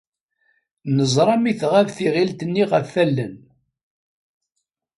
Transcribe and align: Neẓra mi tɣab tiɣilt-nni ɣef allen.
Neẓra 0.95 1.35
mi 1.39 1.53
tɣab 1.61 1.87
tiɣilt-nni 1.95 2.63
ɣef 2.71 2.91
allen. 3.03 3.35